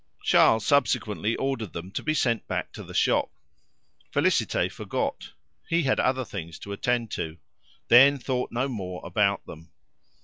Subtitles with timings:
[0.23, 3.29] Charles subsequently ordered them to be sent back to the shop.
[4.11, 5.33] Félicité forgot;
[5.69, 7.37] he had other things to attend to;
[7.87, 9.69] then thought no more about them.